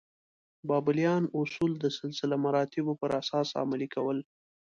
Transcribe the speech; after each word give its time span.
بابلیان 0.69 1.23
اصول 1.39 1.71
د 1.79 1.85
سلسله 1.99 2.35
مراتبو 2.45 2.93
پر 3.01 3.11
اساس 3.21 3.47
عملي 3.61 3.87
کول. 3.95 4.17